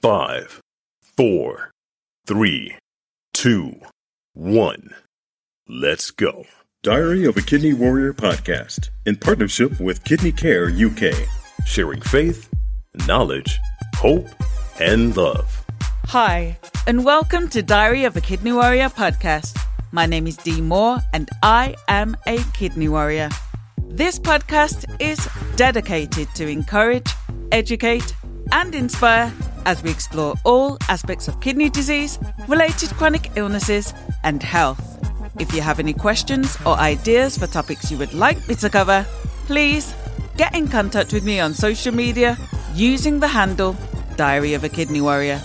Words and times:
Five, 0.00 0.60
four, 1.16 1.72
three, 2.24 2.76
two, 3.34 3.80
one. 4.32 4.94
Let's 5.68 6.12
go. 6.12 6.44
Diary 6.84 7.24
of 7.24 7.36
a 7.36 7.42
Kidney 7.42 7.72
Warrior 7.72 8.12
podcast 8.12 8.90
in 9.06 9.16
partnership 9.16 9.80
with 9.80 10.04
Kidney 10.04 10.30
Care 10.30 10.70
UK, 10.70 11.12
sharing 11.66 12.00
faith, 12.00 12.48
knowledge, 13.08 13.58
hope, 13.96 14.28
and 14.78 15.16
love. 15.16 15.64
Hi, 16.04 16.56
and 16.86 17.04
welcome 17.04 17.48
to 17.48 17.60
Diary 17.60 18.04
of 18.04 18.16
a 18.16 18.20
Kidney 18.20 18.52
Warrior 18.52 18.90
podcast. 18.90 19.58
My 19.90 20.06
name 20.06 20.28
is 20.28 20.36
Dee 20.36 20.60
Moore, 20.60 21.00
and 21.12 21.28
I 21.42 21.74
am 21.88 22.16
a 22.28 22.38
kidney 22.54 22.88
warrior. 22.88 23.30
This 23.88 24.20
podcast 24.20 24.84
is 25.00 25.28
dedicated 25.56 26.28
to 26.36 26.46
encourage, 26.46 27.10
educate, 27.50 28.14
and 28.52 28.74
inspire 28.74 29.32
as 29.66 29.82
we 29.82 29.90
explore 29.90 30.34
all 30.44 30.78
aspects 30.88 31.28
of 31.28 31.40
kidney 31.40 31.68
disease, 31.70 32.18
related 32.48 32.90
chronic 32.90 33.30
illnesses, 33.36 33.92
and 34.24 34.42
health. 34.42 34.80
If 35.38 35.52
you 35.52 35.60
have 35.60 35.78
any 35.78 35.92
questions 35.92 36.56
or 36.66 36.76
ideas 36.76 37.38
for 37.38 37.46
topics 37.46 37.90
you 37.90 37.98
would 37.98 38.14
like 38.14 38.48
me 38.48 38.54
to 38.56 38.70
cover, 38.70 39.06
please 39.46 39.94
get 40.36 40.54
in 40.54 40.68
contact 40.68 41.12
with 41.12 41.24
me 41.24 41.40
on 41.40 41.54
social 41.54 41.94
media 41.94 42.36
using 42.74 43.20
the 43.20 43.28
handle 43.28 43.76
Diary 44.16 44.54
of 44.54 44.64
a 44.64 44.68
Kidney 44.68 45.00
Warrior. 45.00 45.40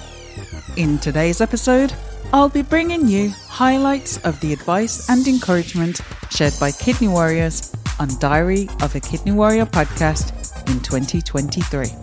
In 0.78 0.98
today's 0.98 1.42
episode, 1.42 1.94
I'll 2.34 2.50
be 2.50 2.64
bringing 2.64 3.08
you 3.08 3.30
highlights 3.48 4.18
of 4.26 4.40
the 4.40 4.54
advice 4.54 5.08
and 5.10 5.28
encouragement 5.28 6.02
shared 6.32 6.54
by 6.60 6.72
kidney 6.72 7.08
warriors 7.08 7.72
on 8.00 8.10
Diary 8.20 8.68
of 8.82 8.96
a 8.96 9.00
Kidney 9.00 9.32
Warrior 9.32 9.68
podcast 9.68 10.32
in 10.68 10.80
2023. 10.80 12.03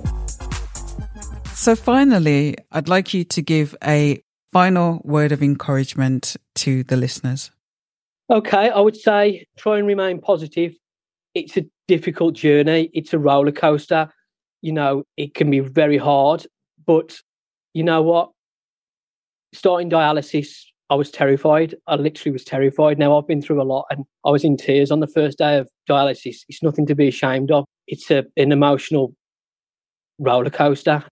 So, 1.60 1.76
finally, 1.76 2.56
I'd 2.72 2.88
like 2.88 3.12
you 3.12 3.22
to 3.22 3.42
give 3.42 3.76
a 3.84 4.22
final 4.50 5.02
word 5.04 5.30
of 5.30 5.42
encouragement 5.42 6.34
to 6.54 6.84
the 6.84 6.96
listeners. 6.96 7.50
Okay, 8.30 8.70
I 8.70 8.80
would 8.80 8.96
say 8.96 9.46
try 9.58 9.76
and 9.76 9.86
remain 9.86 10.22
positive. 10.22 10.74
It's 11.34 11.58
a 11.58 11.66
difficult 11.86 12.32
journey, 12.32 12.88
it's 12.94 13.12
a 13.12 13.18
roller 13.18 13.52
coaster. 13.52 14.08
You 14.62 14.72
know, 14.72 15.04
it 15.18 15.34
can 15.34 15.50
be 15.50 15.60
very 15.60 15.98
hard, 15.98 16.46
but 16.86 17.20
you 17.74 17.84
know 17.84 18.00
what? 18.00 18.30
Starting 19.52 19.90
dialysis, 19.90 20.62
I 20.88 20.94
was 20.94 21.10
terrified. 21.10 21.74
I 21.86 21.96
literally 21.96 22.32
was 22.32 22.44
terrified. 22.44 22.98
Now 22.98 23.18
I've 23.18 23.28
been 23.28 23.42
through 23.42 23.60
a 23.60 23.64
lot 23.64 23.84
and 23.90 24.06
I 24.24 24.30
was 24.30 24.44
in 24.44 24.56
tears 24.56 24.90
on 24.90 25.00
the 25.00 25.06
first 25.06 25.36
day 25.36 25.58
of 25.58 25.68
dialysis. 25.86 26.38
It's 26.48 26.62
nothing 26.62 26.86
to 26.86 26.94
be 26.94 27.08
ashamed 27.08 27.50
of. 27.50 27.66
It's 27.86 28.10
a, 28.10 28.24
an 28.38 28.50
emotional 28.50 29.14
roller 30.18 30.48
coaster. 30.48 31.04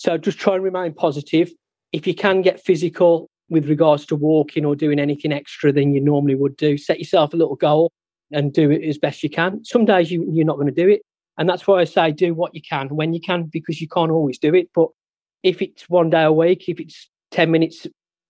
So 0.00 0.16
just 0.16 0.38
try 0.38 0.54
and 0.54 0.64
remain 0.64 0.94
positive. 0.94 1.52
If 1.92 2.06
you 2.06 2.14
can 2.14 2.40
get 2.40 2.58
physical 2.58 3.28
with 3.50 3.68
regards 3.68 4.06
to 4.06 4.16
walking 4.16 4.64
or 4.64 4.74
doing 4.74 4.98
anything 4.98 5.30
extra 5.30 5.72
than 5.72 5.92
you 5.92 6.00
normally 6.00 6.34
would 6.34 6.56
do, 6.56 6.78
set 6.78 6.98
yourself 6.98 7.34
a 7.34 7.36
little 7.36 7.56
goal 7.56 7.92
and 8.32 8.50
do 8.50 8.70
it 8.70 8.82
as 8.82 8.96
best 8.96 9.22
you 9.22 9.28
can. 9.28 9.62
Some 9.62 9.84
days 9.84 10.10
you, 10.10 10.26
you're 10.32 10.46
not 10.46 10.56
going 10.56 10.68
to 10.68 10.72
do 10.72 10.88
it. 10.88 11.02
And 11.36 11.46
that's 11.46 11.66
why 11.66 11.80
I 11.80 11.84
say 11.84 12.12
do 12.12 12.32
what 12.32 12.54
you 12.54 12.62
can 12.62 12.88
when 12.88 13.12
you 13.12 13.20
can, 13.20 13.42
because 13.42 13.78
you 13.82 13.88
can't 13.88 14.10
always 14.10 14.38
do 14.38 14.54
it. 14.54 14.70
But 14.74 14.88
if 15.42 15.60
it's 15.60 15.86
one 15.90 16.08
day 16.08 16.22
a 16.22 16.32
week, 16.32 16.66
if 16.70 16.80
it's 16.80 17.10
10 17.32 17.50
minutes 17.50 17.86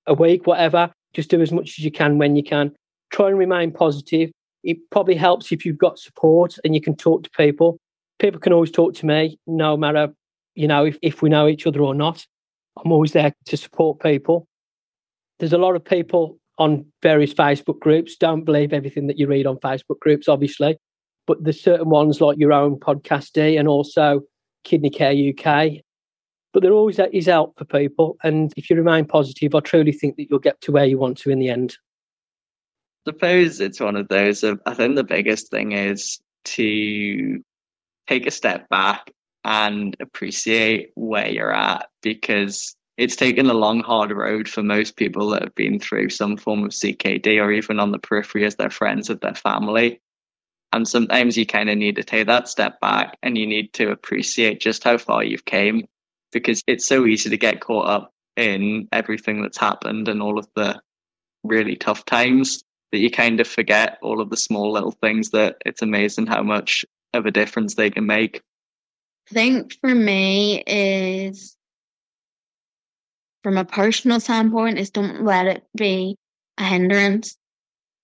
a 0.09 0.15
week, 0.15 0.49
whatever, 0.49 0.91
just 1.15 1.31
do 1.31 1.41
as 1.41 1.53
much 1.53 1.79
as 1.79 1.84
you 1.84 1.93
can 1.93 2.19
when 2.19 2.34
you 2.34 2.43
can. 2.43 2.73
Try 3.12 3.29
and 3.29 3.39
remain 3.39 3.71
positive. 3.71 4.33
It 4.65 4.79
probably 4.91 5.15
helps 5.15 5.53
if 5.53 5.65
you've 5.65 5.79
got 5.79 6.01
support 6.01 6.57
and 6.65 6.75
you 6.75 6.81
can 6.81 6.97
talk 6.97 7.23
to 7.23 7.31
people. 7.31 7.79
People 8.19 8.41
can 8.41 8.53
always 8.53 8.73
talk 8.73 8.95
to 8.95 9.07
me, 9.07 9.39
no 9.47 9.77
matter 9.77 10.12
you 10.61 10.69
know, 10.69 10.84
if, 10.84 10.98
if 11.00 11.22
we 11.22 11.30
know 11.30 11.48
each 11.48 11.66
other 11.66 11.80
or 11.80 11.94
not. 11.94 12.27
I'm 12.77 12.92
always 12.92 13.12
there 13.12 13.33
to 13.47 13.56
support 13.56 14.00
people. 14.00 14.47
There's 15.39 15.55
a 15.55 15.58
lot 15.58 15.75
of 15.75 15.83
people 15.83 16.39
on 16.58 16.84
various 17.03 17.33
Facebook 17.33 17.80
groups. 17.80 18.16
Don't 18.16 18.44
believe 18.44 18.75
everything 18.75 19.06
that 19.06 19.19
you 19.19 19.26
read 19.26 19.47
on 19.47 19.56
Facebook 19.56 19.99
groups, 20.00 20.28
obviously, 20.28 20.76
but 21.26 21.43
there's 21.43 21.62
certain 21.62 21.88
ones 21.88 22.20
like 22.20 22.37
your 22.37 22.53
own 22.53 22.78
podcasty 22.78 23.54
eh, 23.54 23.59
and 23.59 23.69
also 23.69 24.20
Kidney 24.65 24.91
Care 24.91 25.12
UK. 25.12 25.81
But 26.53 26.62
there 26.62 26.72
always 26.72 26.99
is 26.99 27.26
help 27.26 27.56
for 27.56 27.65
people. 27.65 28.19
And 28.22 28.53
if 28.59 28.69
you 28.69 28.76
remain 28.76 29.06
positive, 29.06 29.54
I 29.54 29.60
truly 29.60 29.93
think 29.93 30.16
that 30.16 30.26
you'll 30.28 30.41
get 30.41 30.60
to 30.62 30.72
where 30.72 30.84
you 30.84 30.99
want 30.99 31.16
to 31.19 31.31
in 31.31 31.38
the 31.38 31.49
end. 31.49 31.78
suppose 33.09 33.60
it's 33.60 33.81
one 33.81 33.97
of 33.97 34.09
those 34.09 34.43
of, 34.43 34.60
I 34.66 34.75
think 34.75 34.97
the 34.97 35.04
biggest 35.04 35.50
thing 35.50 35.72
is 35.72 36.20
to 36.44 37.43
take 38.06 38.26
a 38.26 38.31
step 38.31 38.69
back 38.69 39.10
and 39.45 39.97
appreciate 40.01 40.91
where 40.95 41.28
you're 41.28 41.53
at 41.53 41.89
because 42.03 42.75
it's 42.97 43.17
taken 43.17 43.49
a 43.49 43.55
long, 43.55 43.81
hard 43.81 44.11
road 44.11 44.49
for 44.49 44.62
most 44.62 44.97
people 44.97 45.31
that 45.31 45.43
have 45.43 45.55
been 45.55 45.81
through 45.81 46.11
some 46.11 46.37
form 46.37 46.65
of 46.65 46.71
CKD 46.71 47.43
or 47.43 47.50
even 47.50 47.81
on 47.81 47.93
the 47.93 47.99
periphery 47.99 48.45
as 48.45 48.56
their 48.56 48.71
friends 48.71 49.09
of 49.09 49.21
their 49.21 49.34
family. 49.34 50.00
And 50.73 50.87
sometimes 50.87 51.37
you 51.37 51.47
kind 51.47 51.71
of 51.71 51.79
need 51.79 51.97
to 51.97 52.05
take 52.05 52.27
that 52.27 52.49
step 52.49 52.79
back 52.81 53.17
and 53.23 53.39
you 53.39 53.47
need 53.47 53.73
to 53.75 53.91
appreciate 53.91 54.61
just 54.61 54.84
how 54.84 54.99
far 54.99 55.25
you've 55.25 55.47
came 55.47 55.89
because 56.31 56.62
it's 56.67 56.87
so 56.87 57.06
easy 57.06 57.31
to 57.31 57.37
get 57.37 57.61
caught 57.61 57.89
up 57.89 58.12
in 58.37 58.87
everything 58.93 59.43
that's 59.43 59.59
happened 59.59 60.09
and 60.09 60.23
all 60.23 60.39
of 60.39 60.47
the 60.55 60.81
really 61.43 61.77
tough 61.77 62.05
times 62.05 62.62
that 62.93 62.99
you 62.99 63.11
kind 63.11 63.41
of 63.41 63.49
forget 63.49 63.99
all 64.03 64.21
of 64.21 64.31
the 64.31 64.37
small 64.37 64.73
little 64.73 64.93
things 64.93 65.31
that 65.31 65.56
it's 65.65 65.83
amazing 65.83 66.27
how 66.27 66.43
much 66.43 66.84
of 67.15 67.27
a 67.27 67.31
difference 67.31 67.75
they 67.75 67.91
can 67.91 68.06
make. 68.06 68.43
Think 69.33 69.79
for 69.81 69.95
me 69.95 70.63
is 70.67 71.57
from 73.45 73.59
a 73.59 73.65
personal 73.65 74.19
standpoint 74.19 74.79
is 74.79 74.91
don't 74.91 75.25
let 75.25 75.47
it 75.47 75.65
be 75.77 76.17
a 76.59 76.65
hindrance. 76.65 77.37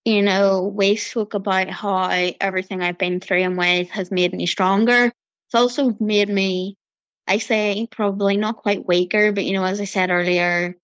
You 0.04 0.22
know, 0.22 0.62
we 0.62 0.94
spoke 0.94 1.34
about 1.34 1.68
how 1.68 2.08
everything 2.40 2.80
I've 2.80 2.98
been 2.98 3.18
through 3.18 3.40
in 3.40 3.56
ways 3.56 3.90
has 3.90 4.12
made 4.12 4.32
me 4.32 4.46
stronger. 4.46 5.06
It's 5.06 5.54
also 5.54 5.96
made 5.98 6.28
me, 6.28 6.76
I 7.26 7.38
say, 7.38 7.88
probably 7.90 8.36
not 8.36 8.58
quite 8.58 8.86
weaker, 8.86 9.32
but 9.32 9.44
you 9.44 9.54
know, 9.54 9.64
as 9.64 9.80
I 9.80 9.84
said 9.84 10.10
earlier, 10.10 10.76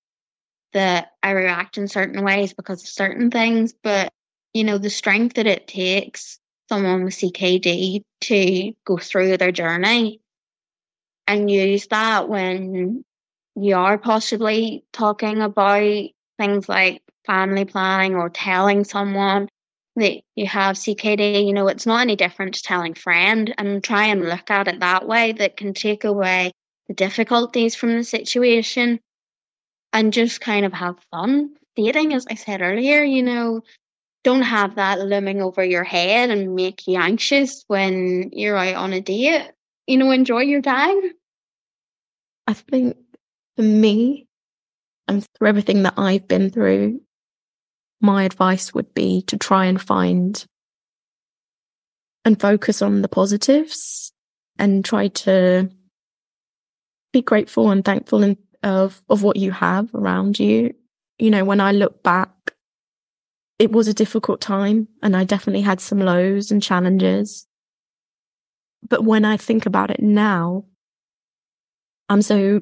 that 0.72 1.12
I 1.22 1.30
react 1.30 1.78
in 1.78 1.86
certain 1.86 2.24
ways 2.24 2.52
because 2.52 2.82
of 2.82 2.88
certain 2.88 3.30
things. 3.30 3.74
But 3.80 4.12
you 4.54 4.64
know, 4.64 4.78
the 4.78 4.90
strength 4.90 5.36
that 5.36 5.46
it 5.46 5.68
takes 5.68 6.40
someone 6.68 7.04
with 7.04 7.14
CKD 7.14 8.02
to 8.22 8.72
go 8.84 8.96
through 8.96 9.36
their 9.36 9.52
journey 9.52 10.21
and 11.32 11.50
use 11.50 11.86
that 11.88 12.28
when 12.28 13.04
you 13.54 13.76
are 13.76 13.98
possibly 13.98 14.84
talking 14.92 15.40
about 15.40 16.08
things 16.38 16.68
like 16.68 17.02
family 17.26 17.64
planning 17.64 18.14
or 18.14 18.30
telling 18.30 18.84
someone 18.84 19.48
that 19.96 20.22
you 20.34 20.46
have 20.46 20.76
CKD, 20.76 21.46
you 21.46 21.52
know, 21.52 21.68
it's 21.68 21.86
not 21.86 22.00
any 22.00 22.16
different 22.16 22.54
to 22.54 22.62
telling 22.62 22.94
friend 22.94 23.54
and 23.58 23.84
try 23.84 24.06
and 24.06 24.28
look 24.28 24.50
at 24.50 24.68
it 24.68 24.80
that 24.80 25.06
way 25.06 25.32
that 25.32 25.56
can 25.56 25.74
take 25.74 26.04
away 26.04 26.52
the 26.88 26.94
difficulties 26.94 27.74
from 27.74 27.96
the 27.96 28.04
situation 28.04 29.00
and 29.92 30.12
just 30.12 30.40
kind 30.40 30.64
of 30.64 30.72
have 30.72 30.96
fun. 31.10 31.54
Dating, 31.76 32.14
as 32.14 32.26
I 32.30 32.34
said 32.34 32.62
earlier, 32.62 33.02
you 33.02 33.22
know, 33.22 33.62
don't 34.24 34.42
have 34.42 34.76
that 34.76 35.00
looming 35.00 35.42
over 35.42 35.64
your 35.64 35.84
head 35.84 36.30
and 36.30 36.54
make 36.54 36.86
you 36.86 36.98
anxious 36.98 37.64
when 37.66 38.30
you're 38.32 38.56
out 38.56 38.76
on 38.76 38.92
a 38.92 39.00
date. 39.00 39.50
You 39.86 39.98
know, 39.98 40.10
enjoy 40.10 40.42
your 40.42 40.62
time. 40.62 41.00
I 42.52 42.54
think 42.54 42.98
for 43.56 43.62
me, 43.62 44.28
and 45.08 45.26
through 45.26 45.48
everything 45.48 45.84
that 45.84 45.94
I've 45.96 46.28
been 46.28 46.50
through, 46.50 47.00
my 48.02 48.24
advice 48.24 48.74
would 48.74 48.92
be 48.92 49.22
to 49.28 49.38
try 49.38 49.64
and 49.64 49.80
find 49.80 50.44
and 52.26 52.38
focus 52.38 52.82
on 52.82 53.00
the 53.00 53.08
positives 53.08 54.12
and 54.58 54.84
try 54.84 55.08
to 55.08 55.70
be 57.14 57.22
grateful 57.22 57.70
and 57.70 57.82
thankful 57.82 58.22
in, 58.22 58.36
of 58.62 59.02
of 59.08 59.22
what 59.22 59.36
you 59.36 59.50
have 59.50 59.88
around 59.94 60.38
you. 60.38 60.74
You 61.18 61.30
know, 61.30 61.46
when 61.46 61.62
I 61.62 61.72
look 61.72 62.02
back, 62.02 62.52
it 63.58 63.72
was 63.72 63.88
a 63.88 63.94
difficult 63.94 64.42
time 64.42 64.88
and 65.02 65.16
I 65.16 65.24
definitely 65.24 65.62
had 65.62 65.80
some 65.80 66.00
lows 66.00 66.50
and 66.50 66.62
challenges. 66.62 67.46
But 68.86 69.04
when 69.04 69.24
I 69.24 69.38
think 69.38 69.64
about 69.64 69.90
it 69.90 70.02
now, 70.02 70.66
I'm 72.12 72.20
so 72.20 72.60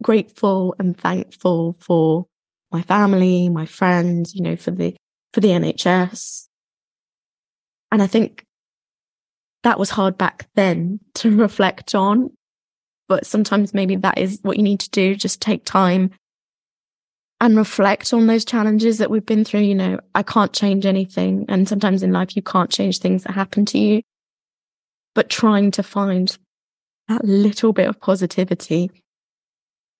grateful 0.00 0.76
and 0.78 0.96
thankful 0.96 1.74
for 1.80 2.26
my 2.70 2.82
family, 2.82 3.48
my 3.48 3.66
friends, 3.66 4.32
you 4.32 4.42
know, 4.42 4.54
for 4.54 4.70
the 4.70 4.94
for 5.34 5.40
the 5.40 5.48
NHS. 5.48 6.46
And 7.90 8.00
I 8.00 8.06
think 8.06 8.44
that 9.64 9.80
was 9.80 9.90
hard 9.90 10.16
back 10.16 10.48
then 10.54 11.00
to 11.14 11.36
reflect 11.36 11.96
on. 11.96 12.30
But 13.08 13.26
sometimes 13.26 13.74
maybe 13.74 13.96
that 13.96 14.18
is 14.18 14.38
what 14.42 14.56
you 14.56 14.62
need 14.62 14.80
to 14.80 14.90
do. 14.90 15.16
Just 15.16 15.42
take 15.42 15.64
time 15.64 16.12
and 17.40 17.56
reflect 17.56 18.14
on 18.14 18.28
those 18.28 18.44
challenges 18.44 18.98
that 18.98 19.10
we've 19.10 19.26
been 19.26 19.44
through. 19.44 19.62
You 19.62 19.74
know, 19.74 19.98
I 20.14 20.22
can't 20.22 20.52
change 20.52 20.86
anything. 20.86 21.44
And 21.48 21.68
sometimes 21.68 22.04
in 22.04 22.12
life, 22.12 22.36
you 22.36 22.42
can't 22.42 22.70
change 22.70 23.00
things 23.00 23.24
that 23.24 23.32
happen 23.32 23.64
to 23.66 23.78
you. 23.78 24.02
But 25.16 25.28
trying 25.28 25.72
to 25.72 25.82
find 25.82 26.36
that 27.08 27.24
little 27.24 27.72
bit 27.72 27.88
of 27.88 28.00
positivity 28.00 28.90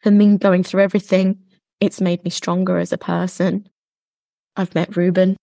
for 0.02 0.10
me, 0.10 0.36
going 0.36 0.62
through 0.62 0.82
everything, 0.82 1.38
it's 1.80 2.00
made 2.00 2.22
me 2.24 2.30
stronger 2.30 2.78
as 2.78 2.92
a 2.92 2.98
person. 2.98 3.68
I've 4.56 4.74
met 4.74 4.92
Ruban. 4.92 5.36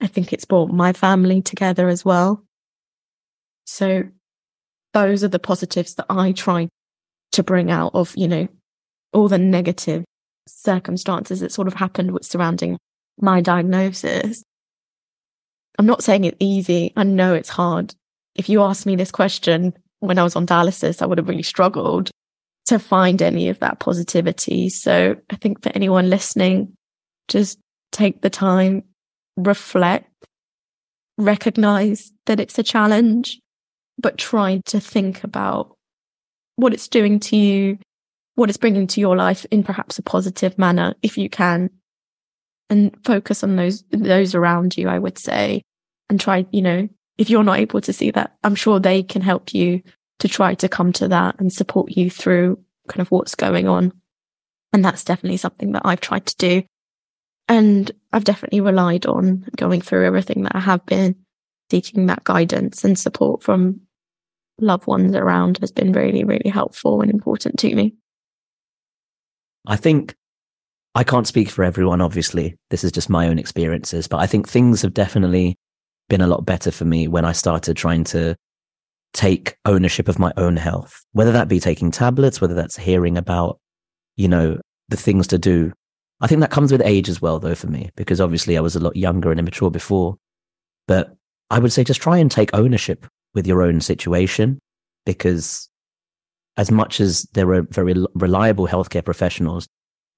I 0.00 0.06
think 0.06 0.32
it's 0.32 0.44
brought 0.44 0.70
my 0.70 0.92
family 0.92 1.40
together 1.40 1.88
as 1.88 2.04
well. 2.04 2.44
So 3.64 4.04
those 4.92 5.24
are 5.24 5.28
the 5.28 5.38
positives 5.38 5.94
that 5.94 6.06
I 6.10 6.32
try 6.32 6.68
to 7.32 7.42
bring 7.42 7.70
out 7.70 7.92
of, 7.94 8.14
you 8.16 8.28
know, 8.28 8.48
all 9.12 9.28
the 9.28 9.38
negative 9.38 10.04
circumstances 10.46 11.40
that 11.40 11.52
sort 11.52 11.68
of 11.68 11.74
happened 11.74 12.10
with 12.10 12.24
surrounding 12.24 12.76
my 13.20 13.40
diagnosis. 13.40 14.42
I'm 15.78 15.86
not 15.86 16.04
saying 16.04 16.24
it's 16.24 16.36
easy. 16.40 16.92
I 16.96 17.04
know 17.04 17.34
it's 17.34 17.48
hard. 17.48 17.94
If 18.34 18.48
you 18.48 18.62
ask 18.62 18.84
me 18.86 18.96
this 18.96 19.10
question 19.10 19.72
when 20.06 20.18
I 20.18 20.22
was 20.22 20.36
on 20.36 20.46
dialysis, 20.46 21.02
I 21.02 21.06
would 21.06 21.18
have 21.18 21.28
really 21.28 21.42
struggled 21.42 22.10
to 22.66 22.78
find 22.78 23.20
any 23.20 23.48
of 23.48 23.58
that 23.60 23.78
positivity. 23.78 24.68
So 24.68 25.16
I 25.30 25.36
think 25.36 25.62
for 25.62 25.70
anyone 25.74 26.10
listening, 26.10 26.74
just 27.28 27.58
take 27.92 28.22
the 28.22 28.30
time, 28.30 28.84
reflect, 29.36 30.10
recognize 31.18 32.12
that 32.26 32.40
it's 32.40 32.58
a 32.58 32.62
challenge, 32.62 33.38
but 33.98 34.18
try 34.18 34.60
to 34.66 34.80
think 34.80 35.24
about 35.24 35.76
what 36.56 36.72
it's 36.72 36.88
doing 36.88 37.20
to 37.20 37.36
you, 37.36 37.78
what 38.34 38.48
it's 38.48 38.58
bringing 38.58 38.86
to 38.88 39.00
your 39.00 39.16
life 39.16 39.44
in 39.50 39.62
perhaps 39.62 39.98
a 39.98 40.02
positive 40.02 40.58
manner, 40.58 40.94
if 41.02 41.18
you 41.18 41.28
can, 41.28 41.70
and 42.70 42.96
focus 43.04 43.44
on 43.44 43.56
those, 43.56 43.84
those 43.90 44.34
around 44.34 44.76
you, 44.76 44.88
I 44.88 44.98
would 44.98 45.18
say, 45.18 45.62
and 46.08 46.18
try, 46.18 46.46
you 46.50 46.62
know, 46.62 46.88
if 47.18 47.30
you're 47.30 47.44
not 47.44 47.58
able 47.58 47.80
to 47.82 47.92
see 47.92 48.10
that, 48.10 48.34
I'm 48.42 48.54
sure 48.54 48.80
they 48.80 49.02
can 49.02 49.22
help 49.22 49.54
you 49.54 49.82
to 50.20 50.28
try 50.28 50.54
to 50.54 50.68
come 50.68 50.92
to 50.94 51.08
that 51.08 51.36
and 51.38 51.52
support 51.52 51.90
you 51.90 52.10
through 52.10 52.58
kind 52.88 53.00
of 53.00 53.10
what's 53.10 53.34
going 53.34 53.68
on. 53.68 53.92
And 54.72 54.84
that's 54.84 55.04
definitely 55.04 55.36
something 55.36 55.72
that 55.72 55.82
I've 55.84 56.00
tried 56.00 56.26
to 56.26 56.36
do. 56.36 56.62
And 57.48 57.90
I've 58.12 58.24
definitely 58.24 58.60
relied 58.60 59.06
on 59.06 59.46
going 59.56 59.80
through 59.80 60.06
everything 60.06 60.42
that 60.44 60.56
I 60.56 60.60
have 60.60 60.84
been 60.86 61.16
seeking 61.70 62.06
that 62.06 62.24
guidance 62.24 62.84
and 62.84 62.98
support 62.98 63.42
from 63.42 63.80
loved 64.60 64.86
ones 64.86 65.14
around 65.14 65.58
has 65.58 65.72
been 65.72 65.92
really, 65.92 66.24
really 66.24 66.50
helpful 66.50 67.00
and 67.00 67.10
important 67.10 67.58
to 67.58 67.74
me. 67.74 67.94
I 69.66 69.76
think 69.76 70.14
I 70.94 71.04
can't 71.04 71.26
speak 71.26 71.50
for 71.50 71.64
everyone, 71.64 72.00
obviously. 72.00 72.56
This 72.70 72.84
is 72.84 72.92
just 72.92 73.10
my 73.10 73.28
own 73.28 73.38
experiences, 73.38 74.06
but 74.06 74.18
I 74.18 74.26
think 74.26 74.48
things 74.48 74.82
have 74.82 74.94
definitely 74.94 75.56
been 76.08 76.20
a 76.20 76.26
lot 76.26 76.44
better 76.44 76.70
for 76.70 76.84
me 76.84 77.08
when 77.08 77.24
I 77.24 77.32
started 77.32 77.76
trying 77.76 78.04
to 78.04 78.36
take 79.14 79.56
ownership 79.64 80.08
of 80.08 80.18
my 80.18 80.32
own 80.36 80.56
health, 80.56 81.02
whether 81.12 81.32
that 81.32 81.48
be 81.48 81.60
taking 81.60 81.90
tablets, 81.90 82.40
whether 82.40 82.54
that's 82.54 82.76
hearing 82.76 83.16
about, 83.16 83.58
you 84.16 84.28
know, 84.28 84.60
the 84.88 84.96
things 84.96 85.26
to 85.28 85.38
do. 85.38 85.72
I 86.20 86.26
think 86.26 86.40
that 86.40 86.50
comes 86.50 86.70
with 86.70 86.82
age 86.82 87.08
as 87.08 87.22
well, 87.22 87.38
though, 87.38 87.54
for 87.54 87.68
me, 87.68 87.90
because 87.96 88.20
obviously 88.20 88.58
I 88.58 88.60
was 88.60 88.76
a 88.76 88.80
lot 88.80 88.96
younger 88.96 89.30
and 89.30 89.40
immature 89.40 89.70
before. 89.70 90.16
But 90.86 91.14
I 91.50 91.58
would 91.58 91.72
say 91.72 91.84
just 91.84 92.02
try 92.02 92.18
and 92.18 92.30
take 92.30 92.50
ownership 92.52 93.06
with 93.34 93.46
your 93.46 93.62
own 93.62 93.80
situation 93.80 94.58
because 95.06 95.68
as 96.56 96.70
much 96.70 97.00
as 97.00 97.22
there 97.34 97.52
are 97.52 97.62
very 97.62 97.94
reliable 98.14 98.66
healthcare 98.66 99.04
professionals, 99.04 99.66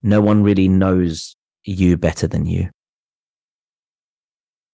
no 0.02 0.20
one 0.20 0.42
really 0.42 0.69
knows 0.69 1.37
you 1.64 1.96
better 1.96 2.26
than 2.26 2.46
you. 2.46 2.70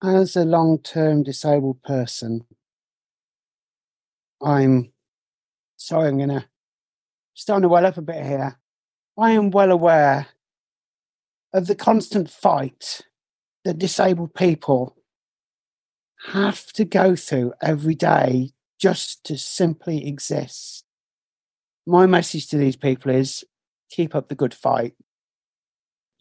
As 0.03 0.35
a 0.37 0.45
long 0.45 0.79
term 0.79 1.23
disabled 1.23 1.83
person, 1.83 2.45
I'm 4.43 4.93
sorry, 5.77 6.09
I'm 6.09 6.17
going 6.17 6.31
to 6.31 6.45
start 7.35 7.63
to 7.63 7.69
well 7.69 7.87
up 7.87 7.97
a 7.97 8.03
bit 8.03 8.25
here. 8.25 8.59
I 9.19 9.33
am 9.33 9.51
well 9.51 9.71
aware 9.71 10.27
of 11.53 11.67
the 11.67 11.75
constant 11.75 12.31
fight 12.31 13.03
that 13.65 13.79
disabled 13.79 14.35
people 14.35 14.97
have 16.31 16.67
to 16.73 16.85
go 16.85 17.15
through 17.15 17.53
every 17.63 17.95
day 17.95 18.51
just 18.81 19.25
to 19.25 19.39
simply 19.39 20.07
exist. 20.07 20.85
My 21.87 22.07
message 22.07 22.49
to 22.49 22.59
these 22.59 22.77
people 22.77 23.13
is 23.13 23.45
keep 23.91 24.15
up 24.15 24.29
the 24.29 24.35
good 24.35 24.55
fight. 24.55 24.95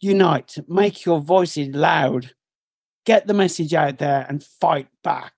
Unite, 0.00 0.58
make 0.68 1.04
your 1.04 1.20
voices 1.20 1.74
loud, 1.74 2.34
get 3.06 3.26
the 3.26 3.34
message 3.34 3.72
out 3.74 3.98
there 3.98 4.26
and 4.28 4.42
fight 4.42 4.88
back. 5.02 5.32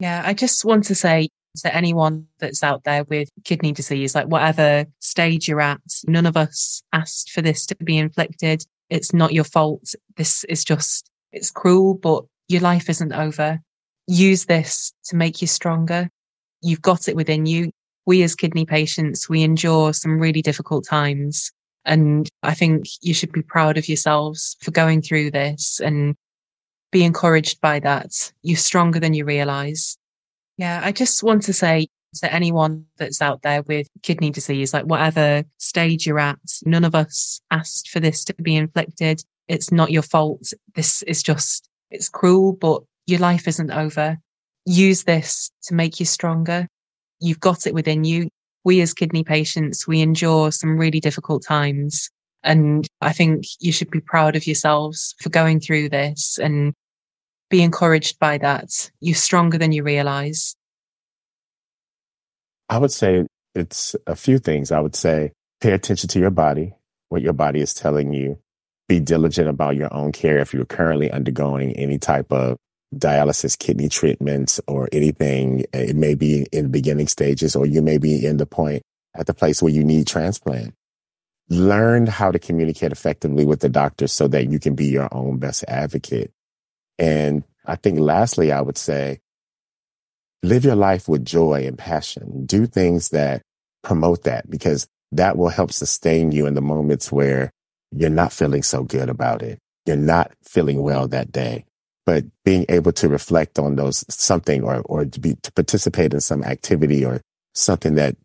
Yeah, 0.00 0.22
I 0.24 0.32
just 0.32 0.64
want 0.64 0.84
to 0.84 0.94
say 0.94 1.28
to 1.56 1.74
anyone 1.74 2.26
that's 2.38 2.62
out 2.62 2.84
there 2.84 3.04
with 3.04 3.28
kidney 3.44 3.72
disease, 3.72 4.14
like 4.14 4.28
whatever 4.28 4.86
stage 5.00 5.48
you're 5.48 5.60
at, 5.60 5.80
none 6.06 6.26
of 6.26 6.36
us 6.36 6.82
asked 6.92 7.32
for 7.32 7.42
this 7.42 7.66
to 7.66 7.76
be 7.76 7.98
inflicted. 7.98 8.64
It's 8.90 9.12
not 9.12 9.32
your 9.32 9.44
fault. 9.44 9.94
This 10.16 10.44
is 10.44 10.64
just, 10.64 11.10
it's 11.32 11.50
cruel, 11.50 11.94
but 11.94 12.24
your 12.48 12.60
life 12.60 12.88
isn't 12.88 13.12
over. 13.12 13.60
Use 14.06 14.44
this 14.44 14.92
to 15.06 15.16
make 15.16 15.40
you 15.40 15.48
stronger. 15.48 16.08
You've 16.62 16.82
got 16.82 17.08
it 17.08 17.16
within 17.16 17.46
you. 17.46 17.70
We 18.06 18.22
as 18.22 18.34
kidney 18.34 18.64
patients, 18.64 19.28
we 19.28 19.42
endure 19.42 19.92
some 19.92 20.18
really 20.18 20.42
difficult 20.42 20.86
times. 20.86 21.50
And 21.84 22.28
I 22.42 22.54
think 22.54 22.86
you 23.02 23.14
should 23.14 23.32
be 23.32 23.42
proud 23.42 23.76
of 23.76 23.88
yourselves 23.88 24.56
for 24.60 24.70
going 24.70 25.02
through 25.02 25.32
this 25.32 25.80
and 25.80 26.14
be 26.90 27.04
encouraged 27.04 27.60
by 27.60 27.80
that. 27.80 28.32
You're 28.42 28.56
stronger 28.56 29.00
than 29.00 29.14
you 29.14 29.24
realize. 29.24 29.98
Yeah, 30.56 30.80
I 30.82 30.92
just 30.92 31.22
want 31.22 31.42
to 31.44 31.52
say 31.52 31.88
to 32.16 32.32
anyone 32.32 32.86
that's 32.96 33.20
out 33.20 33.42
there 33.42 33.62
with 33.62 33.88
kidney 34.02 34.30
disease, 34.30 34.72
like 34.72 34.84
whatever 34.84 35.44
stage 35.58 36.06
you're 36.06 36.18
at, 36.18 36.38
none 36.64 36.84
of 36.84 36.94
us 36.94 37.40
asked 37.50 37.90
for 37.90 38.00
this 38.00 38.24
to 38.24 38.34
be 38.34 38.56
inflicted. 38.56 39.22
It's 39.46 39.70
not 39.70 39.90
your 39.90 40.02
fault. 40.02 40.52
This 40.74 41.02
is 41.02 41.22
just, 41.22 41.68
it's 41.90 42.08
cruel, 42.08 42.54
but 42.54 42.82
your 43.06 43.20
life 43.20 43.46
isn't 43.46 43.70
over. 43.70 44.18
Use 44.64 45.04
this 45.04 45.50
to 45.64 45.74
make 45.74 46.00
you 46.00 46.06
stronger. 46.06 46.66
You've 47.20 47.40
got 47.40 47.66
it 47.66 47.74
within 47.74 48.04
you. 48.04 48.28
We 48.64 48.80
as 48.80 48.92
kidney 48.92 49.24
patients, 49.24 49.86
we 49.86 50.00
endure 50.00 50.52
some 50.52 50.76
really 50.76 51.00
difficult 51.00 51.44
times. 51.44 52.10
And 52.48 52.88
I 53.02 53.12
think 53.12 53.44
you 53.60 53.72
should 53.72 53.90
be 53.90 54.00
proud 54.00 54.34
of 54.34 54.46
yourselves 54.46 55.14
for 55.20 55.28
going 55.28 55.60
through 55.60 55.90
this 55.90 56.38
and 56.42 56.72
be 57.50 57.62
encouraged 57.62 58.18
by 58.18 58.38
that. 58.38 58.90
You're 59.00 59.16
stronger 59.16 59.58
than 59.58 59.72
you 59.72 59.82
realize. 59.82 60.56
I 62.70 62.78
would 62.78 62.90
say 62.90 63.26
it's 63.54 63.94
a 64.06 64.16
few 64.16 64.38
things. 64.38 64.72
I 64.72 64.80
would 64.80 64.96
say 64.96 65.32
pay 65.60 65.72
attention 65.72 66.08
to 66.08 66.18
your 66.18 66.30
body, 66.30 66.72
what 67.10 67.20
your 67.20 67.34
body 67.34 67.60
is 67.60 67.74
telling 67.74 68.14
you. 68.14 68.38
Be 68.88 68.98
diligent 68.98 69.50
about 69.50 69.76
your 69.76 69.92
own 69.92 70.12
care 70.12 70.38
if 70.38 70.54
you're 70.54 70.64
currently 70.64 71.10
undergoing 71.10 71.76
any 71.76 71.98
type 71.98 72.32
of 72.32 72.56
dialysis 72.96 73.58
kidney 73.58 73.90
treatments 73.90 74.58
or 74.66 74.88
anything. 74.90 75.66
It 75.74 75.96
may 75.96 76.14
be 76.14 76.46
in 76.50 76.62
the 76.62 76.70
beginning 76.70 77.08
stages 77.08 77.54
or 77.54 77.66
you 77.66 77.82
may 77.82 77.98
be 77.98 78.24
in 78.24 78.38
the 78.38 78.46
point 78.46 78.80
at 79.14 79.26
the 79.26 79.34
place 79.34 79.60
where 79.60 79.72
you 79.72 79.84
need 79.84 80.06
transplant 80.06 80.72
learn 81.48 82.06
how 82.06 82.30
to 82.30 82.38
communicate 82.38 82.92
effectively 82.92 83.44
with 83.44 83.60
the 83.60 83.68
doctor 83.68 84.06
so 84.06 84.28
that 84.28 84.50
you 84.50 84.58
can 84.58 84.74
be 84.74 84.86
your 84.86 85.08
own 85.12 85.38
best 85.38 85.64
advocate. 85.66 86.32
And 86.98 87.44
I 87.64 87.76
think 87.76 87.98
lastly, 87.98 88.52
I 88.52 88.60
would 88.60 88.78
say 88.78 89.20
live 90.42 90.64
your 90.64 90.76
life 90.76 91.08
with 91.08 91.24
joy 91.24 91.66
and 91.66 91.78
passion. 91.78 92.44
Do 92.46 92.66
things 92.66 93.10
that 93.10 93.42
promote 93.82 94.24
that 94.24 94.50
because 94.50 94.86
that 95.12 95.38
will 95.38 95.48
help 95.48 95.72
sustain 95.72 96.32
you 96.32 96.46
in 96.46 96.54
the 96.54 96.60
moments 96.60 97.10
where 97.10 97.50
you're 97.92 98.10
not 98.10 98.32
feeling 98.32 98.62
so 98.62 98.82
good 98.82 99.08
about 99.08 99.42
it. 99.42 99.58
You're 99.86 99.96
not 99.96 100.32
feeling 100.44 100.82
well 100.82 101.08
that 101.08 101.32
day, 101.32 101.64
but 102.04 102.24
being 102.44 102.66
able 102.68 102.92
to 102.92 103.08
reflect 103.08 103.58
on 103.58 103.76
those 103.76 104.04
something 104.10 104.62
or, 104.62 104.82
or 104.84 105.06
to 105.06 105.20
be, 105.20 105.34
to 105.42 105.52
participate 105.52 106.12
in 106.12 106.20
some 106.20 106.44
activity 106.44 107.04
or 107.06 107.22
something 107.54 107.94
that 107.94 108.16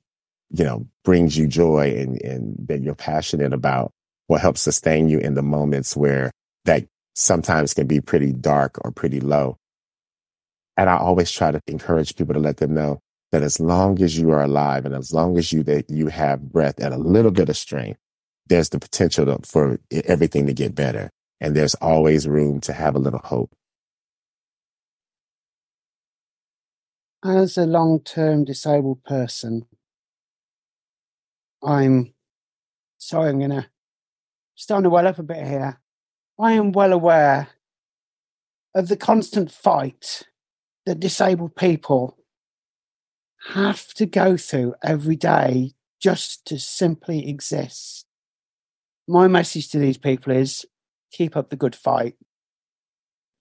you 0.54 0.64
know, 0.64 0.88
brings 1.04 1.38
you 1.38 1.48
joy 1.48 1.96
and, 1.98 2.22
and 2.22 2.56
that 2.68 2.82
you're 2.82 2.96
passionate 2.96 3.54
about 3.54 3.92
will 4.30 4.38
help 4.38 4.58
sustain 4.58 5.10
you 5.10 5.20
in 5.20 5.34
the 5.36 5.44
moments 5.44 5.96
where 5.96 6.32
that 6.66 6.86
sometimes 7.16 7.74
can 7.74 7.88
be 7.88 8.02
pretty 8.02 8.32
dark 8.32 8.78
or 8.84 8.92
pretty 8.92 9.20
low. 9.20 9.58
And 10.78 10.90
I 10.90 10.98
always 10.98 11.32
try 11.32 11.52
to 11.52 11.62
encourage 11.68 12.16
people 12.16 12.34
to 12.34 12.40
let 12.40 12.58
them 12.58 12.74
know 12.74 13.00
that 13.32 13.44
as 13.44 13.60
long 13.60 14.02
as 14.02 14.18
you 14.18 14.32
are 14.32 14.44
alive 14.44 14.86
and 14.86 14.96
as 14.96 15.14
long 15.14 15.38
as 15.38 15.52
you 15.52 15.64
that 15.64 15.90
you 15.90 16.08
have 16.08 16.52
breath 16.52 16.76
and 16.80 16.94
a 16.94 16.98
little 16.98 17.32
bit 17.32 17.50
of 17.50 17.58
strength, 17.58 18.00
there's 18.48 18.70
the 18.70 18.80
potential 18.80 19.26
to, 19.26 19.40
for 19.48 19.80
everything 19.92 20.48
to 20.48 20.54
get 20.54 20.76
better. 20.76 21.10
And 21.42 21.56
there's 21.56 21.76
always 21.76 22.28
room 22.28 22.62
to 22.62 22.74
have 22.74 22.96
a 22.96 23.00
little 23.00 23.20
hope. 23.24 23.52
As 27.24 27.58
a 27.58 27.66
long 27.66 28.02
term 28.02 28.46
disabled 28.46 29.04
person, 29.04 29.66
I'm 31.66 32.14
sorry, 32.98 33.30
I'm 33.30 33.40
going 33.40 33.52
to 33.52 33.68
start 34.56 34.84
to 34.84 34.90
well 34.90 35.08
up 35.08 35.20
a 35.20 35.24
bit 35.24 35.46
here. 35.48 35.80
I 36.40 36.54
am 36.54 36.72
well 36.72 36.92
aware 36.92 37.48
of 38.76 38.88
the 38.88 38.98
constant 38.98 39.52
fight 39.52 40.24
that 40.86 41.00
disabled 41.00 41.56
people 41.56 42.18
have 43.54 43.88
to 43.94 44.06
go 44.06 44.36
through 44.36 44.76
every 44.84 45.16
day 45.16 45.72
just 46.02 46.46
to 46.46 46.60
simply 46.60 47.30
exist. 47.30 48.06
My 49.08 49.28
message 49.28 49.70
to 49.70 49.80
these 49.80 49.98
people 49.98 50.34
is 50.34 50.66
keep 51.12 51.38
up 51.38 51.50
the 51.50 51.56
good 51.56 51.76
fight. 51.76 52.16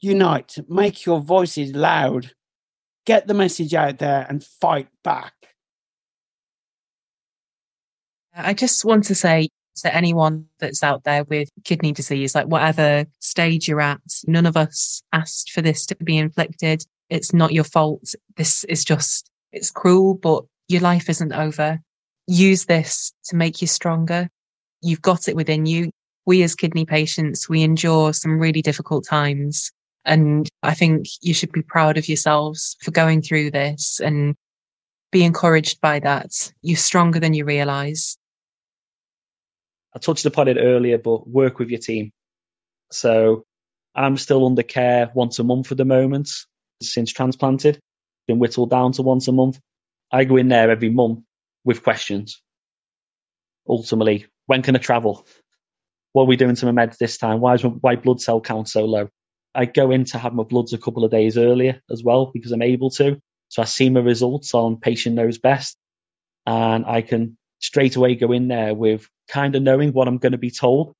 Unite, 0.01 0.59
make 0.69 1.07
your 1.07 1.21
voices 1.21 1.75
loud, 1.75 2.33
get 3.07 3.27
the 3.27 3.35
message 3.35 3.75
out 3.75 3.99
there 3.99 4.27
and 4.29 4.45
fight 4.45 4.89
back. 5.03 5.35
I 8.35 8.55
just 8.55 8.85
want 8.85 9.05
to 9.05 9.15
say 9.15 9.49
to 9.77 9.95
anyone 9.95 10.47
that's 10.59 10.83
out 10.83 11.05
there 11.05 11.25
with 11.25 11.49
kidney 11.65 11.93
disease, 11.93 12.35
like 12.35 12.47
whatever 12.47 13.05
stage 13.21 13.69
you're 13.69 13.81
at, 13.81 14.01
none 14.27 14.47
of 14.47 14.57
us 14.57 15.03
asked 15.13 15.51
for 15.53 15.63
this 15.63 15.87
to 15.87 15.97
be 15.97 16.19
inflicted. 16.19 16.85
It's 17.11 17.33
not 17.33 17.53
your 17.53 17.65
fault. 17.65 18.15
This 18.37 18.65
is 18.65 18.85
just, 18.85 19.31
it's 19.53 19.71
cruel, 19.71 20.15
but 20.15 20.45
your 20.69 20.81
life 20.81 21.09
isn't 21.09 21.33
over. 21.33 21.81
Use 22.27 22.67
this 22.67 23.13
to 23.27 23.37
make 23.37 23.61
you 23.61 23.69
stronger. 23.69 24.29
You've 24.81 25.03
got 25.03 25.29
it 25.29 25.37
within 25.37 25.67
you. 25.67 25.91
We 26.25 26.43
as 26.43 26.55
kidney 26.55 26.87
patients, 26.87 27.49
we 27.49 27.63
endure 27.63 28.13
some 28.13 28.39
really 28.39 28.63
difficult 28.63 29.07
times. 29.07 29.71
And 30.05 30.49
I 30.63 30.75
think 30.75 31.07
you 31.21 31.35
should 31.35 31.53
be 31.53 31.63
proud 31.63 31.99
of 31.99 32.09
yourselves 32.09 32.77
for 32.81 32.91
going 32.93 33.23
through 33.23 33.51
this 33.51 34.01
and 34.01 34.35
be 35.11 35.25
encouraged 35.25 35.81
by 35.81 36.01
that. 36.01 36.53
You're 36.63 36.77
stronger 36.77 37.21
than 37.21 37.35
you 37.35 37.45
realize. 37.45 38.17
I 39.95 39.99
touched 39.99 40.27
upon 40.27 40.49
it 40.49 40.57
earlier, 40.59 40.99
but 40.99 41.29
work 41.29 41.59
with 41.59 41.69
your 41.69 41.81
team. 41.81 42.13
So 42.91 43.45
I'm 43.95 44.17
still 44.17 44.47
under 44.47 44.63
care 44.63 45.11
once 45.15 45.39
a 45.39 45.45
month 45.45 45.71
at 45.71 45.79
the 45.79 45.85
moment 45.85 46.31
since 46.81 47.13
transplanted, 47.13 47.79
been 48.27 48.39
whittled 48.39 48.71
down 48.71 48.93
to 48.93 49.03
once 49.03 49.29
a 49.29 49.33
month. 49.33 49.61
I 50.11 50.25
go 50.25 50.37
in 50.37 50.49
there 50.49 50.71
every 50.71 50.91
month 50.91 51.21
with 51.65 51.83
questions. 51.83 52.43
Ultimately, 53.69 54.27
when 54.47 54.63
can 54.63 54.77
I 54.77 54.79
travel? 54.79 55.27
What 56.13 56.25
are 56.25 56.27
we 56.27 56.37
doing 56.37 56.57
to 56.57 56.71
my 56.71 56.87
meds 56.87 56.99
this 56.99 57.17
time? 57.17 57.41
Why 57.41 57.55
is 57.55 57.65
my 57.83 57.97
blood 57.97 58.21
cell 58.21 58.41
count 58.41 58.69
so 58.69 58.85
low? 58.85 59.09
I 59.55 59.67
go 59.67 59.91
in 59.91 60.05
to 60.07 60.19
have 60.19 60.35
my 60.35 60.43
bloods 60.45 60.73
a 60.73 60.79
couple 60.79 61.05
of 61.05 61.11
days 61.11 61.39
earlier 61.39 61.81
as 61.91 62.03
well 62.03 62.31
because 62.33 62.53
I'm 62.53 62.63
able 62.63 62.91
to. 62.91 63.21
So 63.49 63.63
I 63.63 63.67
see 63.67 63.91
my 63.91 64.01
results 64.01 64.55
on 64.55 64.79
Patients 64.79 65.15
Know 65.15 65.31
Best 65.43 65.77
and 66.47 66.85
I 66.87 67.03
can 67.03 67.37
straight 67.63 67.97
away 67.97 68.17
go 68.17 68.33
in 68.33 68.49
there 68.49 68.75
with 68.75 69.09
kind 69.29 69.55
of 69.55 69.63
knowing 69.63 69.93
what 69.93 70.09
I'm 70.09 70.19
going 70.19 70.33
to 70.33 70.39
be 70.39 70.51
told, 70.51 70.93